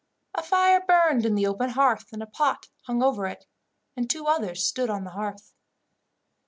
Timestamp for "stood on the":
4.65-5.11